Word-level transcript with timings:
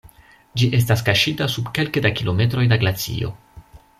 Ĝi 0.61 0.69
estas 0.77 1.03
kaŝita 1.09 1.47
sub 1.57 1.69
kelke 1.79 2.03
da 2.07 2.13
kilometroj 2.21 2.67
da 2.73 2.81
glacio. 2.87 3.33